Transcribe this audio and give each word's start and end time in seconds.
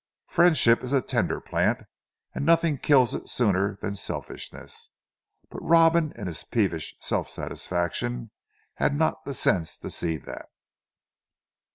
Friendship 0.25 0.83
is 0.83 0.93
a 0.93 1.01
tender 1.03 1.39
plant, 1.39 1.81
and 2.33 2.43
nothing 2.43 2.79
kills 2.79 3.13
it 3.13 3.29
sooner 3.29 3.77
than 3.83 3.93
selfishness. 3.93 4.89
But 5.51 5.61
Robin 5.61 6.11
in 6.15 6.25
his 6.25 6.43
peevish 6.43 6.95
self 6.97 7.29
satisfaction 7.29 8.31
had 8.77 8.95
not 8.95 9.23
the 9.25 9.35
sense 9.35 9.77
to 9.77 9.91
see 9.91 10.17
that. 10.17 10.47